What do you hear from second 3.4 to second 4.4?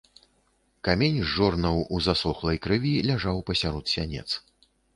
пасярод сянец.